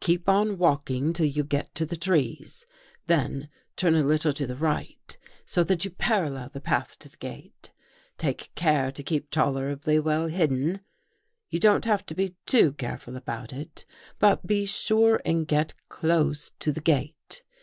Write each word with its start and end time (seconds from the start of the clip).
Keep 0.00 0.30
on 0.30 0.56
walking 0.56 1.12
till 1.12 1.26
you 1.26 1.44
get 1.44 1.74
to 1.74 1.84
the 1.84 1.94
trees, 1.94 2.64
then 3.06 3.50
turn 3.76 3.94
a 3.94 4.02
little 4.02 4.32
to 4.32 4.46
the 4.46 4.56
right, 4.56 5.18
so 5.44 5.62
that 5.62 5.84
you 5.84 5.90
parallel 5.90 6.48
the 6.48 6.58
path 6.58 6.98
to 7.00 7.08
the 7.10 7.18
gate. 7.18 7.70
Take 8.16 8.50
care 8.54 8.90
to 8.90 9.02
keep 9.02 9.30
tolerably 9.30 10.00
well 10.00 10.28
hidden. 10.28 10.80
You 11.50 11.58
don't 11.58 11.84
have 11.84 12.06
to 12.06 12.14
be 12.14 12.34
too 12.46 12.72
careful 12.72 13.14
about 13.14 13.52
it. 13.52 13.84
But 14.18 14.46
be 14.46 14.64
sure 14.64 15.20
and 15.22 15.46
get 15.46 15.74
close 15.90 16.52
to 16.60 16.72
the 16.72 16.80
gate. 16.80 17.42